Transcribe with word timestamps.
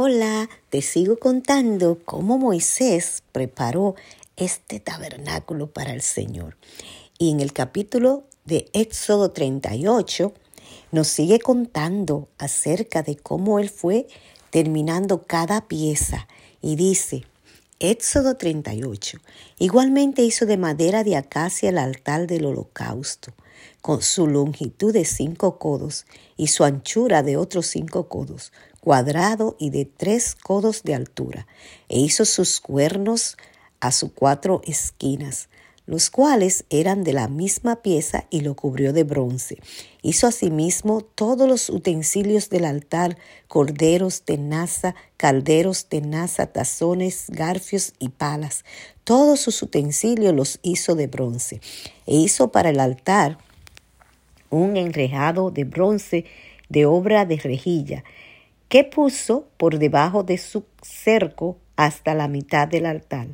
Hola, 0.00 0.48
te 0.70 0.80
sigo 0.80 1.18
contando 1.18 1.98
cómo 2.04 2.38
Moisés 2.38 3.24
preparó 3.32 3.96
este 4.36 4.78
tabernáculo 4.78 5.72
para 5.72 5.92
el 5.92 6.02
Señor. 6.02 6.56
Y 7.18 7.32
en 7.32 7.40
el 7.40 7.52
capítulo 7.52 8.22
de 8.44 8.68
Éxodo 8.74 9.32
38 9.32 10.32
nos 10.92 11.08
sigue 11.08 11.40
contando 11.40 12.28
acerca 12.38 13.02
de 13.02 13.16
cómo 13.16 13.58
él 13.58 13.70
fue 13.70 14.06
terminando 14.50 15.24
cada 15.24 15.66
pieza 15.66 16.28
y 16.62 16.76
dice, 16.76 17.24
Éxodo 17.80 18.36
38. 18.36 19.18
Igualmente 19.58 20.22
hizo 20.22 20.46
de 20.46 20.58
madera 20.58 21.02
de 21.02 21.16
acacia 21.16 21.70
el 21.70 21.78
altar 21.78 22.28
del 22.28 22.46
holocausto, 22.46 23.32
con 23.80 24.02
su 24.02 24.28
longitud 24.28 24.92
de 24.92 25.04
cinco 25.04 25.58
codos 25.58 26.06
y 26.36 26.48
su 26.48 26.62
anchura 26.62 27.22
de 27.22 27.36
otros 27.36 27.66
cinco 27.66 28.08
codos, 28.08 28.52
cuadrado 28.88 29.54
y 29.58 29.68
de 29.68 29.84
tres 29.84 30.34
codos 30.34 30.82
de 30.82 30.94
altura, 30.94 31.46
e 31.90 32.00
hizo 32.00 32.24
sus 32.24 32.58
cuernos 32.58 33.36
a 33.80 33.92
sus 33.92 34.12
cuatro 34.12 34.62
esquinas, 34.64 35.50
los 35.84 36.08
cuales 36.08 36.64
eran 36.70 37.04
de 37.04 37.12
la 37.12 37.28
misma 37.28 37.82
pieza 37.82 38.24
y 38.30 38.40
lo 38.40 38.56
cubrió 38.56 38.94
de 38.94 39.04
bronce. 39.04 39.58
Hizo 40.00 40.26
asimismo 40.26 41.02
todos 41.02 41.46
los 41.46 41.68
utensilios 41.68 42.48
del 42.48 42.64
altar, 42.64 43.18
corderos, 43.46 44.22
tenaza, 44.22 44.94
calderos, 45.18 45.84
tenaza, 45.90 46.46
tazones, 46.46 47.26
garfios 47.28 47.92
y 47.98 48.08
palas. 48.08 48.64
Todos 49.04 49.38
sus 49.38 49.60
utensilios 49.60 50.34
los 50.34 50.60
hizo 50.62 50.94
de 50.94 51.08
bronce. 51.08 51.60
E 52.06 52.16
hizo 52.16 52.52
para 52.52 52.70
el 52.70 52.80
altar 52.80 53.36
un 54.48 54.78
enrejado 54.78 55.50
de 55.50 55.64
bronce 55.64 56.24
de 56.70 56.86
obra 56.86 57.26
de 57.26 57.36
rejilla, 57.36 58.02
que 58.68 58.84
puso 58.84 59.48
por 59.56 59.78
debajo 59.78 60.22
de 60.22 60.38
su 60.38 60.64
cerco 60.82 61.56
hasta 61.76 62.14
la 62.14 62.28
mitad 62.28 62.68
del 62.68 62.86
altar. 62.86 63.28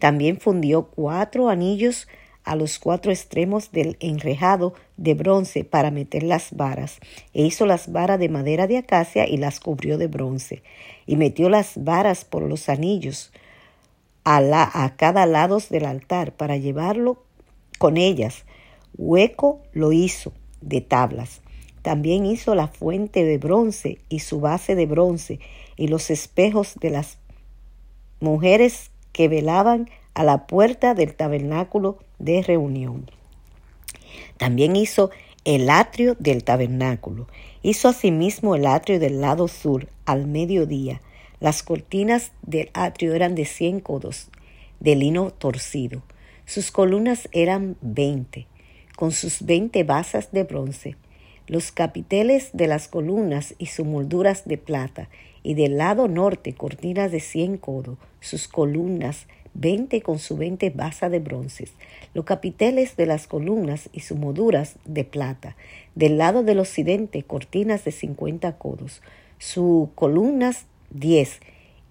También 0.00 0.38
fundió 0.38 0.86
cuatro 0.86 1.48
anillos 1.48 2.06
a 2.44 2.54
los 2.54 2.78
cuatro 2.78 3.10
extremos 3.10 3.72
del 3.72 3.96
enrejado 3.98 4.74
de 4.96 5.14
bronce 5.14 5.64
para 5.64 5.90
meter 5.90 6.22
las 6.22 6.54
varas, 6.54 7.00
e 7.34 7.42
hizo 7.42 7.66
las 7.66 7.90
varas 7.90 8.20
de 8.20 8.28
madera 8.28 8.68
de 8.68 8.78
acacia 8.78 9.28
y 9.28 9.36
las 9.36 9.58
cubrió 9.58 9.98
de 9.98 10.06
bronce, 10.06 10.62
y 11.06 11.16
metió 11.16 11.48
las 11.48 11.82
varas 11.82 12.24
por 12.24 12.42
los 12.42 12.68
anillos 12.68 13.32
a, 14.22 14.40
la, 14.40 14.70
a 14.72 14.94
cada 14.96 15.26
lado 15.26 15.58
del 15.70 15.86
altar 15.86 16.32
para 16.32 16.56
llevarlo 16.56 17.24
con 17.78 17.96
ellas. 17.96 18.44
Hueco 18.96 19.60
lo 19.72 19.92
hizo 19.92 20.32
de 20.60 20.80
tablas. 20.80 21.40
También 21.86 22.26
hizo 22.26 22.56
la 22.56 22.66
fuente 22.66 23.24
de 23.24 23.38
bronce 23.38 24.00
y 24.08 24.18
su 24.18 24.40
base 24.40 24.74
de 24.74 24.86
bronce 24.86 25.38
y 25.76 25.86
los 25.86 26.10
espejos 26.10 26.74
de 26.80 26.90
las 26.90 27.18
mujeres 28.18 28.90
que 29.12 29.28
velaban 29.28 29.88
a 30.12 30.24
la 30.24 30.48
puerta 30.48 30.94
del 30.94 31.14
tabernáculo 31.14 32.00
de 32.18 32.42
reunión. 32.42 33.08
También 34.36 34.74
hizo 34.74 35.12
el 35.44 35.70
atrio 35.70 36.16
del 36.18 36.42
tabernáculo. 36.42 37.28
Hizo 37.62 37.86
asimismo 37.86 38.56
el 38.56 38.66
atrio 38.66 38.98
del 38.98 39.20
lado 39.20 39.46
sur 39.46 39.88
al 40.06 40.26
mediodía. 40.26 41.00
Las 41.38 41.62
cortinas 41.62 42.32
del 42.42 42.68
atrio 42.74 43.14
eran 43.14 43.36
de 43.36 43.44
cien 43.44 43.78
codos 43.78 44.28
de 44.80 44.96
lino 44.96 45.30
torcido. 45.30 46.02
Sus 46.46 46.72
columnas 46.72 47.28
eran 47.30 47.76
veinte, 47.80 48.48
con 48.96 49.12
sus 49.12 49.46
veinte 49.46 49.84
basas 49.84 50.32
de 50.32 50.42
bronce 50.42 50.96
los 51.46 51.72
capiteles 51.72 52.50
de 52.52 52.66
las 52.66 52.88
columnas 52.88 53.54
y 53.58 53.66
sus 53.66 53.86
molduras 53.86 54.46
de 54.46 54.58
plata, 54.58 55.08
y 55.42 55.54
del 55.54 55.78
lado 55.78 56.08
norte 56.08 56.54
cortinas 56.54 57.12
de 57.12 57.20
cien 57.20 57.56
codos, 57.56 57.98
sus 58.20 58.48
columnas 58.48 59.26
veinte 59.54 60.02
con 60.02 60.18
su 60.18 60.36
veinte 60.36 60.70
basa 60.70 61.08
de 61.08 61.20
bronces, 61.20 61.72
los 62.14 62.24
capiteles 62.24 62.96
de 62.96 63.06
las 63.06 63.26
columnas 63.26 63.88
y 63.92 64.00
sus 64.00 64.18
molduras 64.18 64.76
de 64.84 65.04
plata, 65.04 65.56
del 65.94 66.18
lado 66.18 66.42
del 66.42 66.58
occidente 66.58 67.22
cortinas 67.22 67.84
de 67.84 67.92
cincuenta 67.92 68.58
codos, 68.58 69.02
sus 69.38 69.88
columnas 69.94 70.66
diez, 70.90 71.40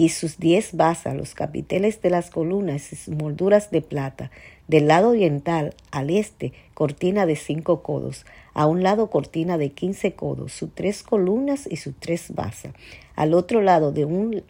y 0.00 0.08
sus 0.08 0.38
diez 0.38 0.72
basas, 0.72 1.14
los 1.14 1.34
capiteles 1.34 2.00
de 2.00 2.08
las 2.08 2.30
columnas 2.30 2.90
y 2.90 2.96
sus 2.96 3.14
molduras 3.14 3.70
de 3.70 3.82
plata, 3.82 4.30
del 4.66 4.88
lado 4.88 5.10
oriental 5.10 5.74
al 5.90 6.08
este, 6.08 6.54
cortina 6.72 7.26
de 7.26 7.36
cinco 7.36 7.82
codos, 7.82 8.24
a 8.54 8.64
un 8.64 8.82
lado 8.82 9.10
cortina 9.10 9.58
de 9.58 9.72
quince 9.72 10.14
codos, 10.14 10.54
sus 10.54 10.74
tres 10.74 11.02
columnas 11.02 11.68
y 11.70 11.76
sus 11.76 11.94
tres 12.00 12.34
basas, 12.34 12.72
al 13.14 13.34
otro 13.34 13.60
lado 13.60 13.92
de 13.92 14.06
un 14.06 14.42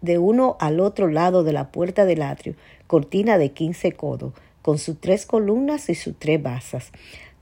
de 0.00 0.18
uno 0.18 0.56
al 0.58 0.80
otro 0.80 1.06
lado 1.06 1.44
de 1.44 1.52
la 1.52 1.70
puerta 1.70 2.04
del 2.04 2.22
atrio, 2.22 2.56
cortina 2.88 3.38
de 3.38 3.52
quince 3.52 3.92
codos, 3.92 4.32
con 4.62 4.78
sus 4.78 5.00
tres 5.00 5.26
columnas 5.26 5.88
y 5.88 5.94
sus 5.94 6.18
tres 6.18 6.42
basas. 6.42 6.90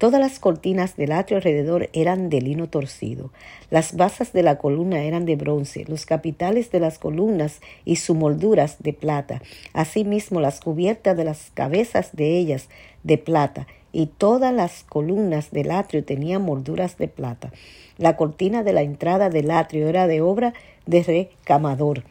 Todas 0.00 0.19
las 0.19 0.38
cortinas 0.38 0.97
del 0.97 1.12
atrio 1.12 1.37
alrededor 1.37 1.91
eran 1.93 2.31
de 2.31 2.41
lino 2.41 2.71
torcido. 2.71 3.31
Las 3.69 3.97
basas 3.97 4.33
de 4.33 4.43
la 4.43 4.56
columna 4.56 5.03
eran 5.03 5.27
de 5.27 5.37
bronce, 5.37 5.84
los 5.87 6.06
capitales 6.06 6.71
de 6.71 6.81
las 6.81 6.99
columnas 6.99 7.61
y 7.84 7.97
sus 7.97 8.16
molduras 8.16 8.77
de 8.78 8.94
plata, 8.94 9.43
asimismo 9.75 10.41
las 10.41 10.61
cubiertas 10.61 11.19
de 11.19 11.25
las 11.25 11.50
cabezas 11.53 12.16
de 12.16 12.38
ellas 12.38 12.71
de 13.03 13.19
plata, 13.19 13.66
y 13.93 14.06
todas 14.06 14.55
las 14.55 14.84
columnas 14.84 15.50
del 15.50 15.71
atrio 15.71 16.03
tenían 16.03 16.41
molduras 16.41 16.97
de 16.97 17.09
plata. 17.09 17.53
La 17.99 18.17
cortina 18.17 18.62
de 18.62 18.72
la 18.72 18.81
entrada 18.81 19.28
del 19.28 19.50
atrio 19.50 19.87
era 19.87 20.06
de 20.06 20.22
obra 20.22 20.55
de 20.87 21.03
recamador, 21.03 22.05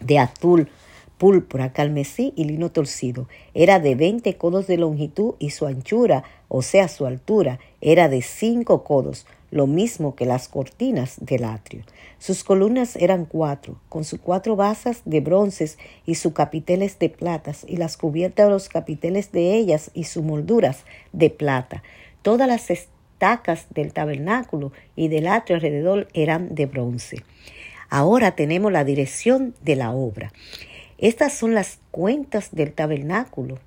de 0.00 0.18
azul, 0.18 0.68
púrpura, 1.18 1.72
carmesí 1.72 2.32
y 2.36 2.44
lino 2.44 2.70
torcido. 2.70 3.28
Era 3.54 3.80
de 3.80 3.94
veinte 3.94 4.36
codos 4.36 4.66
de 4.66 4.76
longitud 4.76 5.34
y 5.38 5.50
su 5.50 5.66
anchura, 5.66 6.24
o 6.48 6.62
sea, 6.62 6.88
su 6.88 7.06
altura, 7.06 7.58
era 7.80 8.08
de 8.08 8.22
cinco 8.22 8.84
codos, 8.84 9.26
lo 9.50 9.66
mismo 9.66 10.14
que 10.14 10.26
las 10.26 10.48
cortinas 10.48 11.16
del 11.20 11.44
atrio. 11.44 11.82
Sus 12.18 12.44
columnas 12.44 12.96
eran 12.96 13.24
cuatro, 13.24 13.78
con 13.88 14.04
sus 14.04 14.20
cuatro 14.20 14.56
basas 14.56 15.02
de 15.04 15.20
bronces 15.20 15.78
y 16.04 16.16
sus 16.16 16.32
capiteles 16.32 16.98
de 16.98 17.08
platas, 17.08 17.64
y 17.66 17.76
las 17.76 17.96
cubiertas 17.96 18.46
de 18.46 18.52
los 18.52 18.68
capiteles 18.68 19.32
de 19.32 19.54
ellas 19.54 19.90
y 19.94 20.04
sus 20.04 20.24
molduras 20.24 20.84
de 21.12 21.30
plata. 21.30 21.82
Todas 22.22 22.48
las 22.48 22.70
estacas 22.70 23.66
del 23.70 23.92
tabernáculo 23.92 24.72
y 24.96 25.08
del 25.08 25.26
atrio 25.28 25.56
alrededor 25.56 26.08
eran 26.12 26.54
de 26.54 26.66
bronce. 26.66 27.22
Ahora 27.88 28.34
tenemos 28.34 28.72
la 28.72 28.84
dirección 28.84 29.54
de 29.62 29.76
la 29.76 29.92
obra. 29.92 30.32
Estas 30.98 31.34
son 31.34 31.54
las 31.54 31.78
cuentas 31.90 32.48
del 32.52 32.72
tabernáculo, 32.72 33.58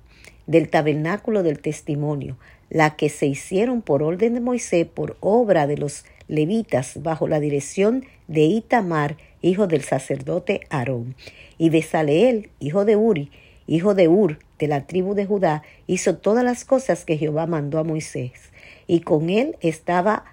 del 0.46 0.68
tabernáculo 0.68 1.42
del 1.42 1.60
testimonio, 1.60 2.36
la 2.70 2.96
que 2.96 3.08
se 3.08 3.26
hicieron 3.26 3.82
por 3.82 4.02
orden 4.02 4.34
de 4.34 4.40
Moisés 4.40 4.86
por 4.86 5.16
obra 5.20 5.66
de 5.66 5.76
los 5.76 6.04
levitas 6.26 7.02
bajo 7.02 7.28
la 7.28 7.40
dirección 7.40 8.04
de 8.28 8.42
Itamar, 8.42 9.16
hijo 9.42 9.66
del 9.66 9.82
sacerdote 9.82 10.60
Aarón, 10.70 11.14
y 11.58 11.70
de 11.70 11.82
Saleel, 11.82 12.50
hijo 12.58 12.84
de 12.84 12.96
Uri, 12.96 13.30
hijo 13.66 13.94
de 13.94 14.08
Ur, 14.08 14.38
de 14.58 14.68
la 14.68 14.86
tribu 14.86 15.14
de 15.14 15.26
Judá, 15.26 15.62
hizo 15.86 16.16
todas 16.16 16.44
las 16.44 16.64
cosas 16.64 17.04
que 17.04 17.16
Jehová 17.16 17.46
mandó 17.46 17.78
a 17.78 17.84
Moisés. 17.84 18.32
Y 18.86 19.00
con 19.00 19.30
él 19.30 19.56
estaba 19.60 20.24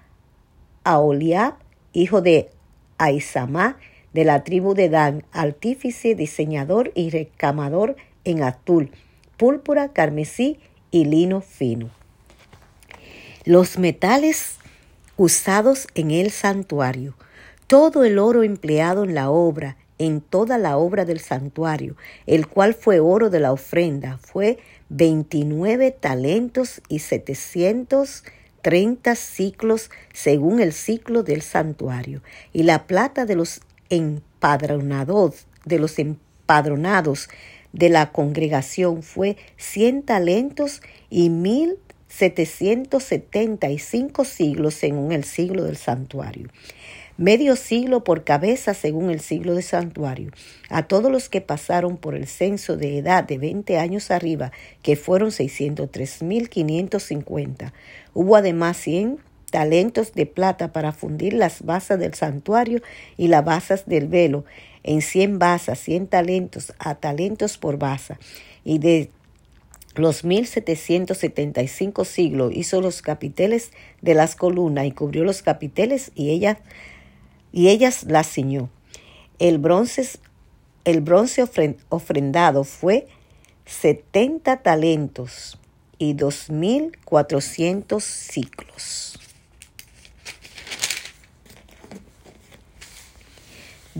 Aholiab, 0.84 1.54
hijo 1.92 2.22
de 2.22 2.50
Aisamá, 2.98 3.78
de 4.12 4.24
la 4.24 4.44
tribu 4.44 4.74
de 4.74 4.88
Dan, 4.88 5.24
artífice, 5.32 6.14
diseñador 6.14 6.92
y 6.94 7.10
recamador 7.10 7.96
en 8.24 8.42
azul, 8.42 8.90
púrpura, 9.36 9.92
carmesí 9.92 10.58
y 10.90 11.04
lino 11.04 11.40
fino. 11.40 11.90
Los 13.44 13.78
metales 13.78 14.56
usados 15.16 15.86
en 15.94 16.10
el 16.10 16.30
santuario, 16.30 17.14
todo 17.66 18.04
el 18.04 18.18
oro 18.18 18.42
empleado 18.42 19.04
en 19.04 19.14
la 19.14 19.30
obra, 19.30 19.76
en 19.98 20.20
toda 20.20 20.58
la 20.58 20.76
obra 20.76 21.04
del 21.04 21.18
santuario, 21.18 21.96
el 22.26 22.46
cual 22.46 22.74
fue 22.74 23.00
oro 23.00 23.30
de 23.30 23.40
la 23.40 23.52
ofrenda, 23.52 24.18
fue 24.18 24.58
veintinueve 24.88 25.90
talentos 25.90 26.80
y 26.88 27.00
setecientos 27.00 28.24
treinta 28.62 29.14
ciclos 29.14 29.90
según 30.12 30.60
el 30.60 30.72
ciclo 30.72 31.22
del 31.22 31.42
santuario, 31.42 32.22
y 32.52 32.62
la 32.62 32.86
plata 32.86 33.24
de 33.24 33.36
los 33.36 33.60
empadronados, 33.90 35.46
de 35.64 35.78
los 35.78 35.98
empadronados 35.98 37.28
de 37.72 37.88
la 37.90 38.12
congregación 38.12 39.02
fue 39.02 39.36
cien 39.56 40.02
talentos 40.02 40.80
y 41.10 41.28
mil 41.28 41.76
setecientos 42.08 43.04
setenta 43.04 43.68
y 43.68 43.78
cinco 43.78 44.24
siglos 44.24 44.74
según 44.74 45.12
el 45.12 45.24
siglo 45.24 45.64
del 45.64 45.76
santuario. 45.76 46.48
Medio 47.18 47.56
siglo 47.56 48.04
por 48.04 48.22
cabeza 48.22 48.74
según 48.74 49.10
el 49.10 49.20
siglo 49.20 49.54
del 49.54 49.64
santuario. 49.64 50.30
A 50.70 50.84
todos 50.84 51.10
los 51.10 51.28
que 51.28 51.40
pasaron 51.40 51.96
por 51.96 52.14
el 52.14 52.28
censo 52.28 52.76
de 52.76 52.96
edad 52.96 53.24
de 53.24 53.38
veinte 53.38 53.76
años 53.76 54.12
arriba, 54.12 54.52
que 54.82 54.94
fueron 54.94 55.32
seiscientos 55.32 55.90
tres 55.90 56.22
mil 56.22 56.48
quinientos 56.48 57.02
cincuenta. 57.02 57.74
Hubo 58.14 58.36
además 58.36 58.76
cien 58.76 59.18
talentos 59.50 60.12
de 60.12 60.26
plata 60.26 60.72
para 60.72 60.92
fundir 60.92 61.32
las 61.32 61.62
basas 61.62 61.98
del 61.98 62.14
santuario 62.14 62.82
y 63.16 63.28
las 63.28 63.44
basas 63.44 63.86
del 63.86 64.08
velo, 64.08 64.44
en 64.82 65.02
cien 65.02 65.38
basas, 65.38 65.78
cien 65.78 66.06
talentos 66.06 66.72
a 66.78 66.94
talentos 66.94 67.58
por 67.58 67.78
basa, 67.78 68.18
y 68.64 68.78
de 68.78 69.10
los 69.94 70.22
mil 70.24 70.46
setecientos 70.46 71.18
setenta 71.18 71.62
y 71.62 71.68
cinco 71.68 72.04
siglos 72.04 72.52
hizo 72.54 72.80
los 72.80 73.02
capiteles 73.02 73.72
de 74.00 74.14
las 74.14 74.36
columnas 74.36 74.86
y 74.86 74.92
cubrió 74.92 75.24
los 75.24 75.42
capiteles 75.42 76.12
y 76.14 76.30
ellas, 76.30 76.58
y 77.52 77.68
ellas 77.68 78.04
las 78.04 78.30
ciñó. 78.30 78.70
El 79.38 79.58
bronce, 79.58 80.08
el 80.84 81.00
bronce 81.00 81.44
ofrendado 81.88 82.64
fue 82.64 83.08
setenta 83.66 84.62
talentos 84.62 85.58
y 85.98 86.12
dos 86.12 86.48
mil 86.48 86.96
cuatrocientos 87.04 88.04
ciclos. 88.04 89.17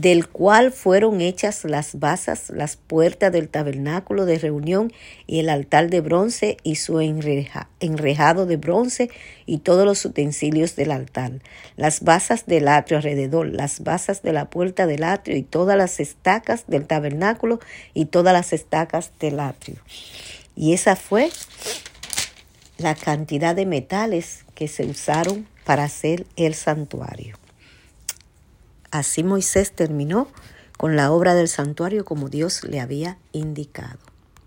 Del 0.00 0.28
cual 0.28 0.70
fueron 0.70 1.20
hechas 1.20 1.64
las 1.64 1.98
basas, 1.98 2.50
las 2.50 2.76
puertas 2.76 3.32
del 3.32 3.48
tabernáculo 3.48 4.26
de 4.26 4.38
reunión 4.38 4.92
y 5.26 5.40
el 5.40 5.48
altar 5.48 5.90
de 5.90 6.00
bronce 6.00 6.56
y 6.62 6.76
su 6.76 7.00
enrejado 7.00 8.46
de 8.46 8.56
bronce 8.56 9.10
y 9.44 9.58
todos 9.58 9.84
los 9.84 10.04
utensilios 10.04 10.76
del 10.76 10.92
altar, 10.92 11.32
las 11.76 12.02
basas 12.02 12.46
del 12.46 12.68
atrio 12.68 12.98
alrededor, 12.98 13.48
las 13.48 13.82
basas 13.82 14.22
de 14.22 14.32
la 14.32 14.48
puerta 14.48 14.86
del 14.86 15.02
atrio 15.02 15.36
y 15.36 15.42
todas 15.42 15.76
las 15.76 15.98
estacas 15.98 16.68
del 16.68 16.86
tabernáculo 16.86 17.58
y 17.92 18.04
todas 18.04 18.32
las 18.32 18.52
estacas 18.52 19.10
del 19.18 19.40
atrio. 19.40 19.78
Y 20.54 20.74
esa 20.74 20.94
fue 20.94 21.28
la 22.76 22.94
cantidad 22.94 23.56
de 23.56 23.66
metales 23.66 24.44
que 24.54 24.68
se 24.68 24.84
usaron 24.84 25.48
para 25.64 25.82
hacer 25.82 26.24
el 26.36 26.54
santuario. 26.54 27.36
Así 28.90 29.22
Moisés 29.22 29.72
terminó 29.72 30.28
con 30.76 30.96
la 30.96 31.12
obra 31.12 31.34
del 31.34 31.48
santuario 31.48 32.04
como 32.04 32.28
Dios 32.28 32.64
le 32.64 32.80
había 32.80 33.18
indicado. 33.32 33.98